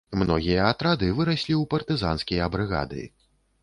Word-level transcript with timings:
Многія 0.19 0.63
атрады 0.69 1.11
выраслі 1.19 1.53
ў 1.61 1.71
партызанскія 1.77 2.53
брыгады. 2.57 3.09